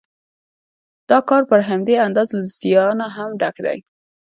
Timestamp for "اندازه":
2.07-2.33